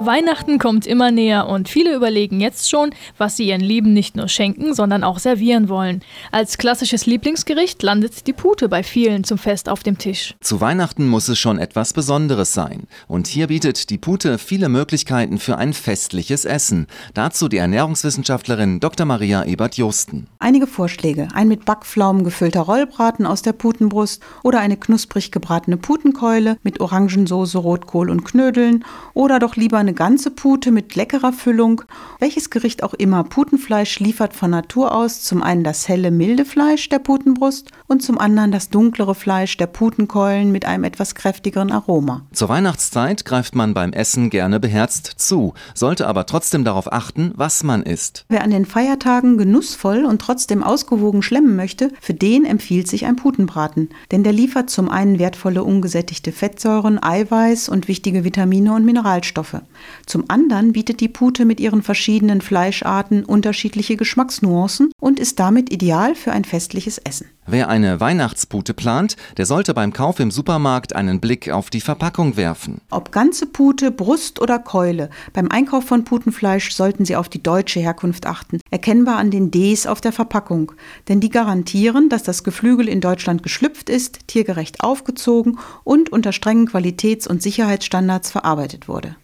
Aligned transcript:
Weihnachten 0.00 0.58
kommt 0.58 0.88
immer 0.88 1.12
näher 1.12 1.46
und 1.46 1.68
viele 1.68 1.94
überlegen 1.94 2.40
jetzt 2.40 2.68
schon, 2.68 2.90
was 3.16 3.36
sie 3.36 3.46
ihren 3.46 3.60
Lieben 3.60 3.92
nicht 3.92 4.16
nur 4.16 4.26
schenken, 4.26 4.74
sondern 4.74 5.04
auch 5.04 5.20
servieren 5.20 5.68
wollen. 5.68 6.02
Als 6.32 6.58
klassisches 6.58 7.06
Lieblingsgericht 7.06 7.80
landet 7.80 8.26
die 8.26 8.32
Pute 8.32 8.68
bei 8.68 8.82
vielen 8.82 9.22
zum 9.22 9.38
Fest 9.38 9.68
auf 9.68 9.84
dem 9.84 9.96
Tisch. 9.96 10.34
Zu 10.40 10.60
Weihnachten 10.60 11.06
muss 11.06 11.28
es 11.28 11.38
schon 11.38 11.60
etwas 11.60 11.92
Besonderes 11.92 12.52
sein. 12.52 12.88
Und 13.06 13.28
hier 13.28 13.46
bietet 13.46 13.88
die 13.88 13.98
Pute 13.98 14.38
viele 14.38 14.68
Möglichkeiten 14.68 15.38
für 15.38 15.58
ein 15.58 15.72
festliches 15.72 16.44
Essen. 16.44 16.88
Dazu 17.14 17.46
die 17.46 17.58
Ernährungswissenschaftlerin 17.58 18.80
Dr. 18.80 19.06
Maria 19.06 19.44
Ebert-Josten. 19.44 20.26
Einige 20.40 20.66
Vorschläge. 20.66 21.28
Ein 21.34 21.46
mit 21.46 21.64
Backpflaumen 21.64 22.24
gefüllter 22.24 22.62
Rollbraten 22.62 23.26
aus 23.26 23.42
der 23.42 23.52
Putenbrust 23.52 24.20
oder 24.42 24.58
eine 24.58 24.76
knusprig 24.76 25.30
gebratene 25.30 25.76
Putenkeule 25.76 26.56
mit 26.64 26.80
Orangensoße, 26.80 27.58
Rotkohl 27.58 28.10
und 28.10 28.24
Knödeln 28.24 28.84
oder 29.14 29.38
doch 29.38 29.54
lieber 29.54 29.83
eine 29.84 29.94
ganze 29.94 30.30
Pute 30.30 30.72
mit 30.72 30.94
leckerer 30.94 31.32
Füllung. 31.32 31.82
Welches 32.18 32.48
Gericht 32.48 32.82
auch 32.82 32.94
immer, 32.94 33.22
Putenfleisch 33.22 34.00
liefert 34.00 34.32
von 34.34 34.50
Natur 34.50 34.94
aus 34.94 35.20
zum 35.20 35.42
einen 35.42 35.62
das 35.62 35.88
helle, 35.88 36.10
milde 36.10 36.46
Fleisch 36.46 36.88
der 36.88 37.00
Putenbrust 37.00 37.70
und 37.86 38.02
zum 38.02 38.18
anderen 38.18 38.50
das 38.50 38.70
dunklere 38.70 39.14
Fleisch 39.14 39.58
der 39.58 39.66
Putenkeulen 39.66 40.50
mit 40.52 40.64
einem 40.64 40.84
etwas 40.84 41.14
kräftigeren 41.14 41.70
Aroma. 41.70 42.22
Zur 42.32 42.48
Weihnachtszeit 42.48 43.26
greift 43.26 43.54
man 43.54 43.74
beim 43.74 43.92
Essen 43.92 44.30
gerne 44.30 44.58
beherzt 44.58 45.06
zu, 45.18 45.52
sollte 45.74 46.06
aber 46.08 46.24
trotzdem 46.24 46.64
darauf 46.64 46.90
achten, 46.90 47.32
was 47.34 47.62
man 47.62 47.82
isst. 47.82 48.24
Wer 48.30 48.42
an 48.42 48.50
den 48.50 48.64
Feiertagen 48.64 49.36
genussvoll 49.36 50.06
und 50.06 50.20
trotzdem 50.20 50.62
ausgewogen 50.62 51.20
schlemmen 51.20 51.56
möchte, 51.56 51.90
für 52.00 52.14
den 52.14 52.46
empfiehlt 52.46 52.88
sich 52.88 53.04
ein 53.04 53.16
Putenbraten. 53.16 53.90
Denn 54.12 54.24
der 54.24 54.32
liefert 54.32 54.70
zum 54.70 54.88
einen 54.88 55.18
wertvolle 55.18 55.62
ungesättigte 55.62 56.32
Fettsäuren, 56.32 57.02
Eiweiß 57.02 57.68
und 57.68 57.86
wichtige 57.86 58.24
Vitamine 58.24 58.72
und 58.72 58.86
Mineralstoffe. 58.86 59.60
Zum 60.06 60.24
anderen 60.28 60.72
bietet 60.72 61.00
die 61.00 61.08
Pute 61.08 61.44
mit 61.44 61.60
ihren 61.60 61.82
verschiedenen 61.82 62.40
Fleischarten 62.40 63.24
unterschiedliche 63.24 63.96
Geschmacksnuancen 63.96 64.92
und 65.00 65.20
ist 65.20 65.38
damit 65.38 65.72
ideal 65.72 66.14
für 66.14 66.32
ein 66.32 66.44
festliches 66.44 66.98
Essen. 66.98 67.26
Wer 67.46 67.68
eine 67.68 68.00
Weihnachtspute 68.00 68.72
plant, 68.72 69.16
der 69.36 69.44
sollte 69.44 69.74
beim 69.74 69.92
Kauf 69.92 70.18
im 70.18 70.30
Supermarkt 70.30 70.96
einen 70.96 71.20
Blick 71.20 71.50
auf 71.50 71.68
die 71.68 71.82
Verpackung 71.82 72.38
werfen. 72.38 72.80
Ob 72.90 73.12
ganze 73.12 73.44
Pute, 73.44 73.90
Brust 73.90 74.40
oder 74.40 74.58
Keule, 74.58 75.10
beim 75.34 75.48
Einkauf 75.50 75.84
von 75.84 76.04
Putenfleisch 76.04 76.72
sollten 76.72 77.04
Sie 77.04 77.16
auf 77.16 77.28
die 77.28 77.42
deutsche 77.42 77.80
Herkunft 77.80 78.26
achten, 78.26 78.60
erkennbar 78.70 79.18
an 79.18 79.30
den 79.30 79.50
Ds 79.50 79.86
auf 79.86 80.00
der 80.00 80.12
Verpackung, 80.12 80.72
denn 81.08 81.20
die 81.20 81.28
garantieren, 81.28 82.08
dass 82.08 82.22
das 82.22 82.44
Geflügel 82.44 82.88
in 82.88 83.02
Deutschland 83.02 83.42
geschlüpft 83.42 83.90
ist, 83.90 84.26
tiergerecht 84.26 84.80
aufgezogen 84.80 85.58
und 85.84 86.10
unter 86.10 86.32
strengen 86.32 86.66
Qualitäts- 86.66 87.26
und 87.28 87.42
Sicherheitsstandards 87.42 88.30
verarbeitet 88.30 88.88
wurde. 88.88 89.16